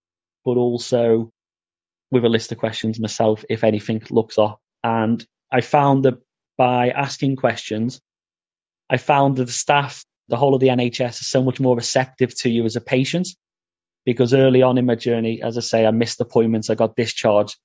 but 0.45 0.57
also 0.57 1.31
with 2.11 2.25
a 2.25 2.29
list 2.29 2.53
of 2.53 2.59
questions 2.59 3.01
myself 3.01 3.45
if 3.51 3.65
anything 3.65 4.03
looks 4.11 4.39
off. 4.39 4.59
And 4.83 5.25
I 5.51 5.61
found 5.61 6.05
that 6.05 6.19
by 6.57 6.91
asking 6.91 7.37
questions, 7.37 8.01
I 8.89 8.97
found 8.97 9.37
that 9.37 9.47
the 9.47 9.53
staff, 9.53 10.05
the 10.29 10.37
whole 10.37 10.55
of 10.55 10.61
the 10.61 10.69
NHS 10.69 11.21
is 11.21 11.27
so 11.27 11.43
much 11.43 11.61
more 11.61 11.77
receptive 11.77 12.35
to 12.41 12.51
you 12.51 12.65
as 12.65 12.77
a 12.77 12.81
patient 12.81 13.29
because 14.05 14.35
early 14.35 14.63
on 14.63 14.79
in 14.79 14.87
my 14.87 14.95
journey, 14.95 15.43
as 15.43 15.57
I 15.57 15.61
say, 15.61 15.87
I 15.87 15.91
missed 15.91 16.21
appointments, 16.21 16.71
I 16.71 16.75
got 16.75 16.97
discharged. 16.97 17.57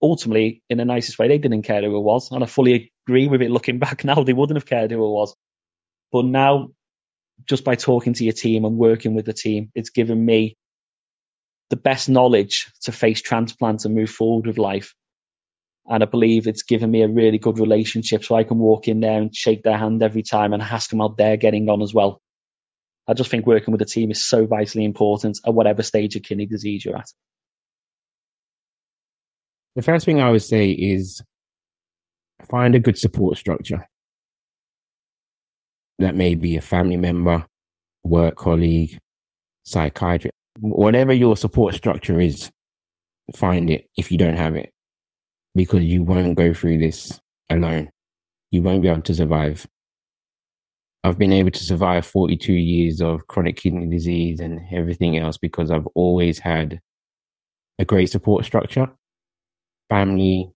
Ultimately, 0.00 0.62
in 0.68 0.78
the 0.78 0.84
nicest 0.84 1.18
way, 1.18 1.28
they 1.28 1.38
didn't 1.38 1.62
care 1.62 1.82
who 1.82 1.96
it 1.96 2.00
was. 2.00 2.30
And 2.32 2.42
I 2.42 2.46
fully 2.46 2.92
agree 3.06 3.28
with 3.28 3.42
it 3.42 3.50
looking 3.50 3.78
back 3.86 4.04
now, 4.04 4.22
they 4.22 4.32
wouldn't 4.32 4.56
have 4.56 4.66
cared 4.66 4.90
who 4.90 5.04
it 5.04 5.10
was. 5.10 5.34
But 6.10 6.24
now 6.24 6.70
just 7.46 7.64
by 7.64 7.74
talking 7.74 8.14
to 8.14 8.24
your 8.24 8.32
team 8.32 8.64
and 8.64 8.76
working 8.76 9.14
with 9.14 9.26
the 9.26 9.32
team, 9.32 9.70
it's 9.74 9.90
given 9.90 10.24
me 10.24 10.56
the 11.70 11.76
best 11.76 12.08
knowledge 12.08 12.70
to 12.82 12.92
face 12.92 13.22
transplants 13.22 13.84
and 13.84 13.94
move 13.94 14.10
forward 14.10 14.46
with 14.46 14.58
life. 14.58 14.94
And 15.86 16.02
I 16.02 16.06
believe 16.06 16.46
it's 16.46 16.62
given 16.62 16.90
me 16.90 17.02
a 17.02 17.08
really 17.08 17.38
good 17.38 17.58
relationship 17.58 18.24
so 18.24 18.34
I 18.34 18.44
can 18.44 18.58
walk 18.58 18.88
in 18.88 19.00
there 19.00 19.20
and 19.20 19.34
shake 19.34 19.62
their 19.62 19.76
hand 19.76 20.02
every 20.02 20.22
time 20.22 20.52
and 20.52 20.62
ask 20.62 20.90
them 20.90 21.00
how 21.00 21.08
they're 21.08 21.36
getting 21.36 21.68
on 21.68 21.82
as 21.82 21.92
well. 21.92 22.20
I 23.08 23.14
just 23.14 23.30
think 23.30 23.46
working 23.46 23.72
with 23.72 23.82
a 23.82 23.86
team 23.86 24.10
is 24.10 24.24
so 24.24 24.46
vitally 24.46 24.84
important 24.84 25.40
at 25.44 25.54
whatever 25.54 25.82
stage 25.82 26.14
of 26.14 26.22
kidney 26.22 26.46
disease 26.46 26.84
you're 26.84 26.96
at. 26.96 27.10
The 29.74 29.82
first 29.82 30.04
thing 30.04 30.20
I 30.20 30.30
would 30.30 30.42
say 30.42 30.70
is 30.70 31.22
find 32.48 32.74
a 32.74 32.80
good 32.80 32.98
support 32.98 33.38
structure 33.38 33.88
that 36.02 36.14
may 36.14 36.34
be 36.34 36.56
a 36.56 36.60
family 36.60 36.96
member, 36.96 37.46
work 38.04 38.36
colleague, 38.36 38.98
psychiatrist, 39.64 40.34
whatever 40.60 41.12
your 41.12 41.36
support 41.36 41.74
structure 41.74 42.20
is, 42.20 42.50
find 43.34 43.70
it 43.70 43.88
if 43.96 44.10
you 44.10 44.18
don't 44.18 44.36
have 44.36 44.56
it, 44.56 44.72
because 45.54 45.82
you 45.82 46.02
won't 46.02 46.36
go 46.36 46.52
through 46.52 46.78
this 46.78 47.20
alone. 47.50 47.90
You 48.50 48.62
won't 48.62 48.82
be 48.82 48.88
able 48.88 49.02
to 49.02 49.14
survive. 49.14 49.66
I've 51.04 51.18
been 51.18 51.32
able 51.32 51.50
to 51.50 51.64
survive 51.64 52.06
42 52.06 52.52
years 52.52 53.00
of 53.00 53.26
chronic 53.26 53.56
kidney 53.56 53.86
disease 53.86 54.40
and 54.40 54.60
everything 54.72 55.16
else 55.16 55.36
because 55.36 55.70
I've 55.70 55.86
always 55.94 56.38
had 56.38 56.80
a 57.78 57.84
great 57.84 58.06
support 58.06 58.44
structure. 58.44 58.88
Family, 59.88 60.52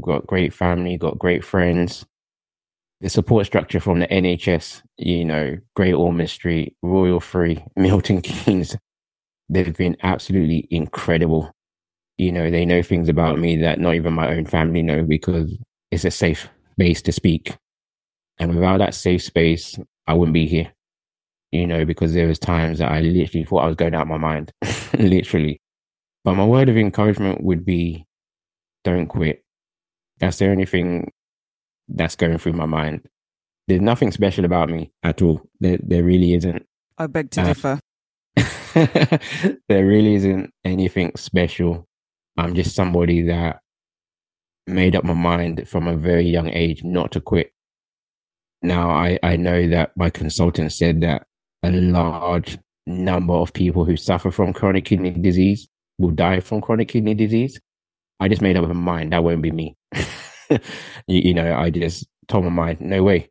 got 0.00 0.26
great 0.26 0.52
family, 0.52 0.96
got 0.96 1.18
great 1.18 1.44
friends, 1.44 2.04
the 3.00 3.08
support 3.08 3.46
structure 3.46 3.80
from 3.80 4.00
the 4.00 4.06
NHS, 4.08 4.82
you 4.98 5.24
know, 5.24 5.56
Great 5.74 5.94
Ormond 5.94 6.28
Street, 6.28 6.76
Royal 6.82 7.20
Free, 7.20 7.64
Milton 7.76 8.20
Keynes, 8.20 8.76
they've 9.48 9.76
been 9.76 9.96
absolutely 10.02 10.68
incredible. 10.70 11.50
You 12.18 12.32
know, 12.32 12.50
they 12.50 12.66
know 12.66 12.82
things 12.82 13.08
about 13.08 13.38
me 13.38 13.56
that 13.56 13.80
not 13.80 13.94
even 13.94 14.12
my 14.12 14.34
own 14.34 14.44
family 14.44 14.82
know 14.82 15.02
because 15.02 15.56
it's 15.90 16.04
a 16.04 16.10
safe 16.10 16.48
space 16.72 17.00
to 17.02 17.12
speak. 17.12 17.56
And 18.38 18.54
without 18.54 18.78
that 18.78 18.94
safe 18.94 19.22
space, 19.22 19.78
I 20.06 20.14
wouldn't 20.14 20.34
be 20.34 20.46
here. 20.46 20.72
You 21.52 21.66
know, 21.66 21.84
because 21.84 22.12
there 22.12 22.28
was 22.28 22.38
times 22.38 22.78
that 22.78 22.92
I 22.92 23.00
literally 23.00 23.44
thought 23.44 23.64
I 23.64 23.66
was 23.66 23.76
going 23.76 23.94
out 23.94 24.06
my 24.06 24.18
mind, 24.18 24.52
literally. 24.98 25.60
But 26.22 26.34
my 26.34 26.44
word 26.44 26.68
of 26.68 26.76
encouragement 26.76 27.42
would 27.42 27.64
be, 27.64 28.04
don't 28.84 29.06
quit. 29.06 29.42
That's 30.18 30.38
the 30.38 30.48
only 30.48 30.66
thing 30.66 31.10
that's 31.94 32.16
going 32.16 32.38
through 32.38 32.54
my 32.54 32.66
mind. 32.66 33.06
There's 33.68 33.80
nothing 33.80 34.10
special 34.10 34.44
about 34.44 34.68
me 34.68 34.92
at 35.02 35.22
all. 35.22 35.42
There, 35.60 35.78
there 35.82 36.02
really 36.02 36.34
isn't. 36.34 36.66
I 36.98 37.06
beg 37.06 37.30
to 37.32 37.42
uh, 37.42 37.44
differ. 37.46 37.80
there 39.68 39.86
really 39.86 40.14
isn't 40.14 40.50
anything 40.64 41.12
special. 41.16 41.86
I'm 42.36 42.54
just 42.54 42.74
somebody 42.74 43.22
that 43.22 43.60
made 44.66 44.96
up 44.96 45.04
my 45.04 45.14
mind 45.14 45.68
from 45.68 45.88
a 45.88 45.96
very 45.96 46.26
young 46.26 46.48
age 46.48 46.82
not 46.84 47.12
to 47.12 47.20
quit. 47.20 47.52
Now, 48.62 48.90
I, 48.90 49.18
I 49.22 49.36
know 49.36 49.68
that 49.68 49.92
my 49.96 50.10
consultant 50.10 50.72
said 50.72 51.00
that 51.00 51.26
a 51.62 51.70
large 51.70 52.58
number 52.86 53.34
of 53.34 53.52
people 53.52 53.84
who 53.84 53.96
suffer 53.96 54.30
from 54.30 54.52
chronic 54.52 54.84
kidney 54.84 55.10
disease 55.10 55.68
will 55.98 56.10
die 56.10 56.40
from 56.40 56.60
chronic 56.60 56.88
kidney 56.88 57.14
disease. 57.14 57.60
I 58.18 58.28
just 58.28 58.42
made 58.42 58.56
up 58.56 58.66
my 58.66 58.72
mind 58.74 59.12
that 59.12 59.24
won't 59.24 59.42
be 59.42 59.50
me. 59.50 59.76
you, 61.06 61.20
you, 61.20 61.34
know, 61.34 61.56
I 61.56 61.70
just 61.70 62.06
told 62.28 62.44
my 62.44 62.50
mind, 62.50 62.80
no 62.80 63.02
way. 63.02 63.30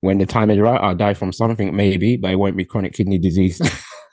When 0.00 0.18
the 0.18 0.26
time 0.26 0.50
is 0.50 0.58
right, 0.58 0.80
I'll 0.80 0.94
die 0.94 1.14
from 1.14 1.32
something, 1.32 1.74
maybe, 1.74 2.16
but 2.16 2.30
it 2.30 2.36
won't 2.36 2.56
be 2.56 2.64
chronic 2.64 2.92
kidney 2.92 3.18
disease. 3.18 3.60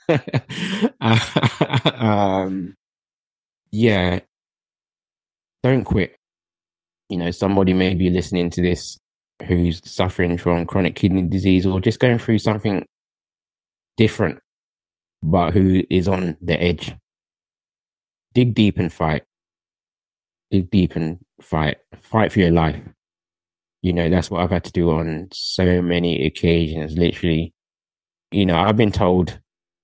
um, 1.00 2.76
yeah, 3.72 4.20
don't 5.64 5.84
quit. 5.84 6.16
You 7.10 7.18
know, 7.18 7.32
somebody 7.32 7.74
may 7.74 7.94
be 7.94 8.10
listening 8.10 8.50
to 8.52 8.62
this 8.62 8.98
who's 9.48 9.82
suffering 9.90 10.38
from 10.38 10.66
chronic 10.66 10.96
kidney 10.96 11.24
disease 11.24 11.66
or 11.66 11.80
just 11.80 12.00
going 12.00 12.18
through 12.18 12.40
something 12.40 12.86
different, 13.98 14.40
but 15.22 15.54
who 15.54 15.84
is 15.90 16.08
on 16.08 16.38
the 16.42 16.60
edge. 16.62 16.96
Dig 18.34 18.54
deep 18.54 18.78
and 18.78 18.92
fight. 18.92 19.24
Dig 20.56 20.72
deep 20.72 20.96
and 20.96 21.20
fight, 21.42 21.80
fight 22.02 22.32
for 22.32 22.40
your 22.40 22.52
life. 22.52 22.82
You 23.82 23.92
know, 23.92 24.10
that's 24.10 24.32
what 24.32 24.42
I've 24.42 24.52
had 24.52 24.64
to 24.64 24.72
do 24.72 24.90
on 24.90 25.28
so 25.34 25.82
many 25.82 26.26
occasions. 26.26 26.98
Literally, 26.98 27.54
you 28.32 28.46
know, 28.46 28.58
I've 28.58 28.78
been 28.78 28.94
told 28.94 29.38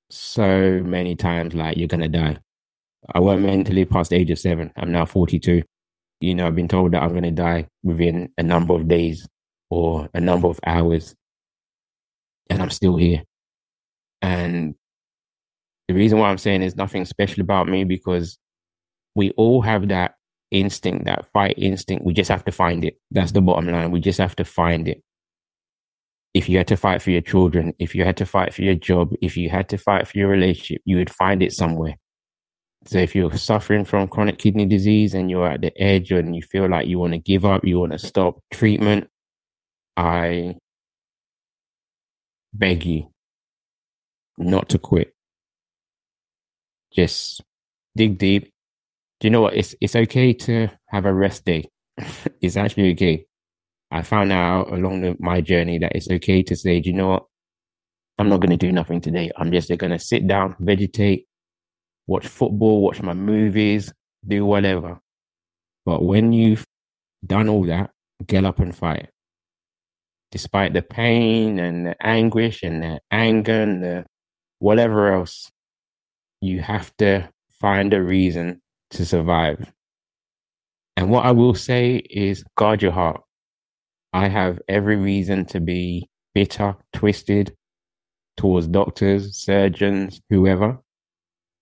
so 0.10 0.82
many 0.82 1.18
times, 1.18 1.54
like, 1.54 1.76
you're 1.76 1.90
going 1.90 2.00
to 2.00 2.08
die. 2.08 2.38
I 3.14 3.20
wasn't 3.20 3.48
meant 3.48 3.68
to 3.68 3.74
live 3.74 3.90
past 3.90 4.12
the 4.12 4.16
age 4.16 4.32
of 4.32 4.40
seven. 4.40 4.72
I'm 4.78 4.94
now 4.94 5.04
42. 5.04 5.62
You 6.22 6.36
know, 6.36 6.48
I've 6.48 6.56
been 6.56 6.70
told 6.70 6.94
that 6.94 7.04
I'm 7.04 7.10
going 7.10 7.24
to 7.24 7.32
die 7.32 7.68
within 7.84 8.32
a 8.38 8.44
number 8.44 8.74
of 8.74 8.88
days 8.88 9.28
or 9.70 10.08
a 10.14 10.22
number 10.22 10.48
of 10.48 10.62
hours. 10.66 11.14
And 12.50 12.62
I'm 12.62 12.70
still 12.70 12.96
here. 12.96 13.24
And 14.22 14.76
the 15.90 15.96
reason 15.96 16.18
why 16.18 16.30
I'm 16.30 16.38
saying 16.38 16.62
there's 16.62 16.78
nothing 16.78 17.04
special 17.04 17.42
about 17.42 17.68
me 17.68 17.84
because 17.84 18.38
we 19.16 19.32
all 19.32 19.62
have 19.62 19.90
that 19.90 20.16
instinct, 20.52 21.06
that 21.06 21.26
fight 21.32 21.56
instinct. 21.58 22.06
We 22.06 22.14
just 22.14 22.30
have 22.30 22.46
to 22.46 22.52
find 22.52 22.86
it. 22.86 23.00
That's 23.10 23.32
the 23.32 23.42
bottom 23.42 23.68
line. 23.68 23.92
We 23.92 24.00
just 24.00 24.20
have 24.20 24.36
to 24.36 24.46
find 24.46 24.88
it. 24.88 25.02
If 26.34 26.48
you 26.48 26.58
had 26.58 26.68
to 26.68 26.78
fight 26.78 27.02
for 27.02 27.12
your 27.12 27.22
children, 27.22 27.74
if 27.80 27.96
you 27.96 28.06
had 28.06 28.18
to 28.18 28.26
fight 28.26 28.54
for 28.54 28.62
your 28.62 28.76
job, 28.76 29.14
if 29.22 29.36
you 29.36 29.50
had 29.50 29.70
to 29.70 29.78
fight 29.78 30.08
for 30.08 30.18
your 30.18 30.30
relationship, 30.30 30.82
you 30.86 30.98
would 30.98 31.10
find 31.10 31.42
it 31.44 31.52
somewhere. 31.52 31.96
So 32.86 32.98
if 33.00 33.16
you're 33.16 33.32
suffering 33.38 33.86
from 33.86 34.08
chronic 34.08 34.38
kidney 34.38 34.66
disease 34.66 35.14
and 35.14 35.30
you're 35.30 35.48
at 35.48 35.62
the 35.62 35.80
edge 35.82 36.12
and 36.12 36.36
you 36.36 36.42
feel 36.42 36.68
like 36.70 36.88
you 36.88 37.00
want 37.00 37.14
to 37.14 37.20
give 37.20 37.46
up, 37.46 37.66
you 37.66 37.80
want 37.80 37.92
to 37.92 38.00
stop 38.00 38.40
treatment, 38.52 39.10
I 39.98 40.58
beg 42.54 42.86
you, 42.86 43.12
not 44.38 44.70
to 44.70 44.80
quit. 44.80 45.14
Just 46.92 47.42
dig 47.96 48.18
deep. 48.18 48.51
Do 49.22 49.28
you 49.28 49.30
know 49.30 49.42
what? 49.42 49.56
It's 49.56 49.76
it's 49.80 49.96
okay 49.96 50.34
to 50.34 50.68
have 50.88 51.06
a 51.06 51.14
rest 51.14 51.46
day. 51.46 51.70
it's 52.42 52.58
actually 52.58 52.92
okay. 52.94 53.26
I 53.92 54.02
found 54.02 54.32
out 54.32 54.74
along 54.74 55.02
the, 55.02 55.16
my 55.20 55.42
journey 55.42 55.78
that 55.78 55.92
it's 55.96 56.10
okay 56.10 56.42
to 56.42 56.56
say, 56.56 56.80
do 56.80 56.90
you 56.90 56.96
know 56.96 57.10
what? 57.10 57.26
I'm 58.18 58.30
not 58.30 58.40
going 58.40 58.58
to 58.58 58.58
do 58.58 58.72
nothing 58.72 59.00
today. 59.00 59.30
I'm 59.38 59.52
just 59.52 59.70
going 59.78 59.92
to 59.92 60.00
sit 60.00 60.26
down, 60.26 60.56
vegetate, 60.60 61.28
watch 62.08 62.26
football, 62.26 62.82
watch 62.82 63.04
my 63.04 63.14
movies, 63.14 63.94
do 64.28 64.44
whatever. 64.44 65.00
But 65.86 66.04
when 66.04 66.34
you've 66.34 66.66
done 67.24 67.48
all 67.48 67.66
that, 67.66 67.92
get 68.26 68.44
up 68.44 68.58
and 68.58 68.76
fight. 68.76 69.10
Despite 70.32 70.74
the 70.74 70.82
pain 70.82 71.60
and 71.60 71.86
the 71.86 71.96
anguish 72.04 72.64
and 72.64 72.82
the 72.82 73.02
anger 73.12 73.62
and 73.62 73.84
the 73.84 74.06
whatever 74.58 75.14
else, 75.14 75.52
you 76.40 76.62
have 76.62 76.92
to 76.98 77.30
find 77.60 77.94
a 77.94 78.02
reason 78.02 78.62
to 78.92 79.06
survive. 79.06 79.72
And 80.98 81.10
what 81.10 81.26
I 81.26 81.32
will 81.32 81.56
say 81.56 81.96
is 82.10 82.44
guard 82.56 82.82
your 82.82 82.92
heart. 82.92 83.22
I 84.14 84.28
have 84.28 84.60
every 84.68 84.98
reason 84.98 85.46
to 85.48 85.60
be 85.60 86.10
bitter, 86.34 86.76
twisted 86.94 87.56
towards 88.38 88.68
doctors, 88.68 89.38
surgeons, 89.38 90.22
whoever, 90.30 90.80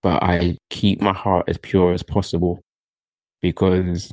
but 0.02 0.22
I 0.22 0.58
keep 0.70 1.00
my 1.00 1.12
heart 1.12 1.48
as 1.48 1.58
pure 1.58 1.92
as 1.92 2.02
possible 2.02 2.60
because 3.40 4.12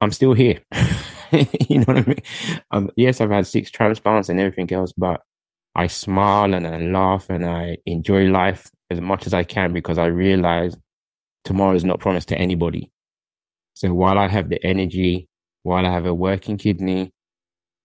I'm 0.00 0.12
still 0.12 0.32
here. 0.32 0.60
you 1.32 1.78
know 1.78 1.84
what 1.84 1.98
I 1.98 2.02
mean? 2.02 2.22
Um, 2.70 2.90
yes, 2.96 3.20
I've 3.20 3.30
had 3.30 3.46
six 3.46 3.70
transplants 3.70 4.28
and 4.28 4.40
everything 4.40 4.72
else, 4.72 4.92
but 4.96 5.20
I 5.74 5.88
smile 5.88 6.54
and 6.54 6.66
I 6.66 6.78
laugh 6.78 7.28
and 7.30 7.44
I 7.44 7.78
enjoy 7.86 8.26
life 8.26 8.70
as 8.90 9.00
much 9.00 9.26
as 9.26 9.34
I 9.34 9.42
can 9.42 9.72
because 9.72 9.98
I 9.98 10.06
realize 10.06 10.76
tomorrow 11.44 11.74
is 11.74 11.84
not 11.84 12.00
promised 12.00 12.28
to 12.28 12.38
anybody. 12.38 12.90
So 13.74 13.92
while 13.92 14.18
I 14.18 14.28
have 14.28 14.48
the 14.48 14.64
energy, 14.64 15.28
while 15.62 15.84
I 15.86 15.90
have 15.90 16.06
a 16.06 16.14
working 16.14 16.58
kidney, 16.58 17.12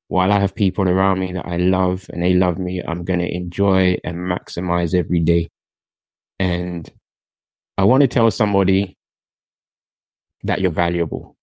while 0.08 0.32
I 0.32 0.40
have 0.40 0.56
people 0.56 0.90
around 0.90 1.20
me 1.20 1.34
that 1.34 1.46
I 1.46 1.58
love 1.58 2.10
and 2.12 2.24
they 2.24 2.34
love 2.34 2.58
me, 2.58 2.82
I'm 2.86 3.04
going 3.04 3.20
to 3.20 3.32
enjoy 3.32 3.98
and 4.04 4.18
maximize 4.18 4.94
every 4.96 5.20
day. 5.20 5.50
And 6.40 6.92
I 7.78 7.84
want 7.84 8.02
to 8.02 8.08
tell 8.08 8.30
somebody 8.32 8.98
that 10.44 10.62
you're 10.62 10.72
valuable. 10.72 11.36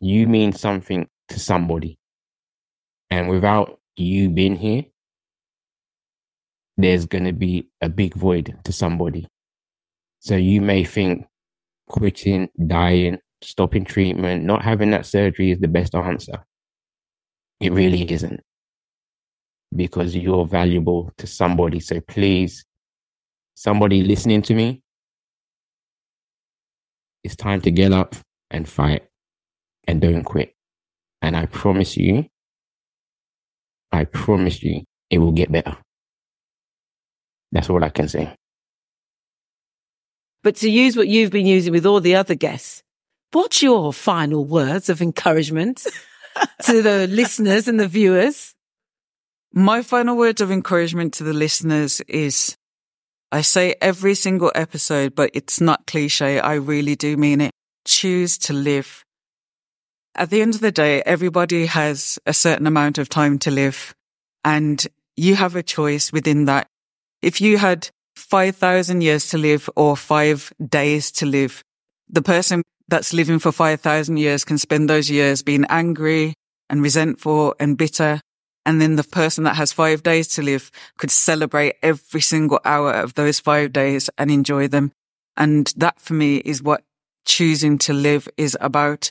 You 0.00 0.26
mean 0.26 0.52
something 0.52 1.08
to 1.28 1.38
somebody. 1.38 1.98
And 3.10 3.28
without 3.28 3.80
you 3.96 4.28
being 4.30 4.56
here, 4.56 4.84
there's 6.76 7.06
going 7.06 7.24
to 7.24 7.32
be 7.32 7.68
a 7.80 7.88
big 7.88 8.14
void 8.14 8.56
to 8.64 8.72
somebody. 8.72 9.26
So 10.20 10.36
you 10.36 10.60
may 10.60 10.84
think 10.84 11.26
quitting, 11.88 12.48
dying, 12.66 13.18
stopping 13.42 13.84
treatment, 13.84 14.44
not 14.44 14.62
having 14.62 14.90
that 14.90 15.06
surgery 15.06 15.50
is 15.50 15.58
the 15.58 15.68
best 15.68 15.94
answer. 15.94 16.44
It 17.58 17.72
really 17.72 18.10
isn't 18.10 18.40
because 19.74 20.14
you're 20.14 20.46
valuable 20.46 21.12
to 21.18 21.26
somebody. 21.26 21.80
So 21.80 22.00
please, 22.00 22.64
somebody 23.54 24.02
listening 24.02 24.42
to 24.42 24.54
me, 24.54 24.82
it's 27.24 27.36
time 27.36 27.60
to 27.62 27.70
get 27.70 27.92
up 27.92 28.14
and 28.50 28.68
fight 28.68 29.04
and 29.86 30.00
don't 30.00 30.24
quit. 30.24 30.54
And 31.22 31.36
I 31.36 31.46
promise 31.46 31.96
you, 31.96 32.26
I 33.92 34.04
promise 34.04 34.62
you, 34.62 34.84
it 35.10 35.18
will 35.18 35.32
get 35.32 35.50
better. 35.50 35.76
That's 37.52 37.68
all 37.68 37.82
I 37.82 37.90
can 37.90 38.08
say. 38.08 38.36
But 40.42 40.56
to 40.56 40.70
use 40.70 40.96
what 40.96 41.08
you've 41.08 41.30
been 41.30 41.46
using 41.46 41.72
with 41.72 41.86
all 41.86 42.00
the 42.00 42.14
other 42.14 42.34
guests, 42.34 42.82
what's 43.32 43.62
your 43.62 43.92
final 43.92 44.44
words 44.44 44.88
of 44.88 45.02
encouragement 45.02 45.86
to 46.64 46.82
the 46.82 47.06
listeners 47.08 47.68
and 47.68 47.78
the 47.78 47.88
viewers? 47.88 48.54
My 49.52 49.82
final 49.82 50.16
words 50.16 50.40
of 50.40 50.50
encouragement 50.50 51.14
to 51.14 51.24
the 51.24 51.32
listeners 51.32 52.00
is 52.02 52.56
I 53.32 53.42
say 53.42 53.74
every 53.80 54.14
single 54.14 54.50
episode, 54.54 55.14
but 55.14 55.30
it's 55.34 55.60
not 55.60 55.86
cliche. 55.86 56.40
I 56.40 56.54
really 56.54 56.96
do 56.96 57.16
mean 57.16 57.40
it. 57.40 57.52
Choose 57.84 58.38
to 58.38 58.52
live. 58.52 59.04
At 60.14 60.30
the 60.30 60.42
end 60.42 60.54
of 60.54 60.60
the 60.60 60.72
day, 60.72 61.02
everybody 61.02 61.66
has 61.66 62.18
a 62.26 62.32
certain 62.32 62.66
amount 62.66 62.98
of 62.98 63.08
time 63.08 63.38
to 63.40 63.50
live 63.50 63.94
and 64.44 64.84
you 65.16 65.36
have 65.36 65.54
a 65.54 65.62
choice 65.62 66.12
within 66.12 66.46
that. 66.46 66.66
If 67.22 67.40
you 67.40 67.58
had 67.58 67.90
5,000 68.30 69.00
years 69.00 69.28
to 69.30 69.38
live 69.38 69.68
or 69.74 69.96
five 69.96 70.52
days 70.64 71.10
to 71.10 71.26
live. 71.26 71.64
The 72.08 72.22
person 72.22 72.62
that's 72.86 73.12
living 73.12 73.40
for 73.40 73.50
5,000 73.50 74.16
years 74.18 74.44
can 74.44 74.56
spend 74.56 74.88
those 74.88 75.10
years 75.10 75.42
being 75.42 75.64
angry 75.68 76.34
and 76.68 76.80
resentful 76.80 77.56
and 77.58 77.76
bitter. 77.76 78.20
And 78.64 78.80
then 78.80 78.94
the 78.94 79.02
person 79.02 79.42
that 79.44 79.56
has 79.56 79.72
five 79.72 80.04
days 80.04 80.28
to 80.28 80.42
live 80.42 80.70
could 80.96 81.10
celebrate 81.10 81.74
every 81.82 82.20
single 82.20 82.60
hour 82.64 82.92
of 82.92 83.14
those 83.14 83.40
five 83.40 83.72
days 83.72 84.08
and 84.16 84.30
enjoy 84.30 84.68
them. 84.68 84.92
And 85.36 85.72
that 85.76 86.00
for 86.00 86.14
me 86.14 86.36
is 86.36 86.62
what 86.62 86.84
choosing 87.26 87.78
to 87.78 87.92
live 87.92 88.28
is 88.36 88.56
about. 88.60 89.10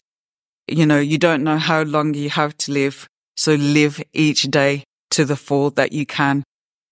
You 0.67 0.85
know, 0.85 0.99
you 0.99 1.17
don't 1.17 1.43
know 1.43 1.57
how 1.57 1.81
long 1.81 2.13
you 2.13 2.29
have 2.29 2.55
to 2.59 2.71
live. 2.71 3.07
So 3.35 3.55
live 3.55 4.01
each 4.13 4.43
day 4.43 4.83
to 5.11 5.25
the 5.25 5.35
full 5.35 5.71
that 5.71 5.91
you 5.91 6.05
can 6.05 6.43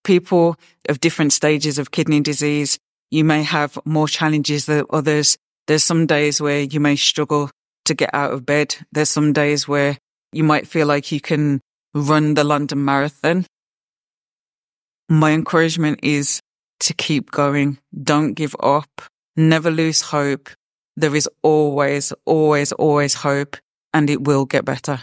people 0.08 0.56
of 0.88 1.02
different 1.02 1.34
stages 1.34 1.78
of 1.78 1.92
kidney 1.92 2.22
disease, 2.22 2.80
you 3.12 3.26
may 3.26 3.44
have 3.44 3.78
more 3.84 4.08
challenges 4.08 4.66
than 4.66 4.86
others. 4.90 5.38
There's 5.68 5.84
some 5.84 6.06
days 6.06 6.40
where 6.40 6.62
you 6.62 6.80
may 6.80 6.96
struggle 6.96 7.52
to 7.86 7.94
get 7.94 8.10
out 8.14 8.32
of 8.32 8.46
bed. 8.46 8.76
There's 8.94 9.10
some 9.10 9.34
days 9.34 9.68
where 9.68 9.98
you 10.32 10.46
might 10.46 10.66
feel 10.66 10.88
like 10.88 11.12
you 11.12 11.20
can 11.20 11.60
run 11.94 12.36
the 12.36 12.46
London 12.46 12.86
Marathon. 12.86 13.46
My 15.10 15.32
encouragement 15.32 16.00
is 16.04 16.40
to 16.80 16.94
keep 16.94 17.32
going. 17.32 17.78
Don't 17.92 18.34
give 18.34 18.56
up. 18.62 18.90
Never 19.36 19.70
lose 19.70 20.02
hope. 20.02 20.50
There 20.96 21.16
is 21.16 21.30
always, 21.44 22.14
always, 22.26 22.72
always 22.72 23.14
hope 23.14 23.58
and 23.94 24.10
it 24.10 24.24
will 24.24 24.46
get 24.46 24.64
better. 24.64 25.02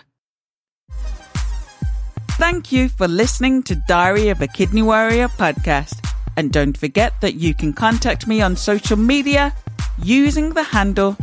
Thank 2.45 2.73
you 2.73 2.91
for 2.91 3.09
listening 3.09 3.63
to 3.63 3.75
Diary 3.75 4.29
of 4.29 4.43
a 4.43 4.47
Kidney 4.47 4.83
Warrior 4.83 5.29
podcast. 5.29 5.97
And 6.37 6.53
don't 6.53 6.77
forget 6.77 7.19
that 7.23 7.37
you 7.37 7.55
can 7.55 7.73
contact 7.73 8.27
me 8.27 8.43
on 8.43 8.55
social 8.55 8.99
media 8.99 9.57
using 10.03 10.51
the 10.51 10.63
handle 10.63 11.17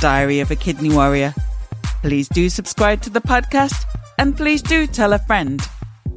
Diary 0.00 0.40
of 0.40 0.50
a 0.50 0.56
Kidney 0.56 0.90
Warrior. 0.90 1.32
Please 2.02 2.28
do 2.28 2.48
subscribe 2.48 3.02
to 3.02 3.10
the 3.10 3.20
podcast 3.20 3.84
and 4.18 4.36
please 4.36 4.62
do 4.62 4.88
tell 4.88 5.12
a 5.12 5.20
friend. 5.20 5.62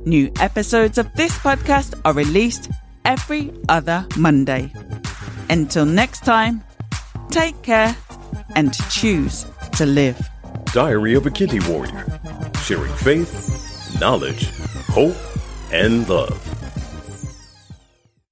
New 0.05 0.31
episodes 0.39 0.97
of 0.97 1.13
this 1.13 1.37
podcast 1.37 1.93
are 2.03 2.13
released 2.13 2.71
every 3.05 3.53
other 3.69 4.07
Monday. 4.17 4.73
Until 5.51 5.85
next 5.85 6.25
time, 6.25 6.63
take 7.29 7.61
care 7.61 7.95
and 8.55 8.73
choose 8.89 9.45
to 9.73 9.85
live. 9.85 10.19
Diary 10.73 11.13
of 11.13 11.27
a 11.27 11.29
Kidney 11.29 11.59
Warrior, 11.69 12.19
sharing 12.63 12.93
faith 12.95 13.66
knowledge, 13.99 14.49
hope, 14.89 15.17
and 15.71 16.07
love. 16.07 16.56